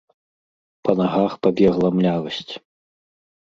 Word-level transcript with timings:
Па 0.87 0.91
нагах 1.03 1.37
пабегла 1.45 1.95
млявасць. 2.01 2.51